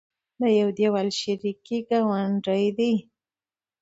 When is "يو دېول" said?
0.59-1.07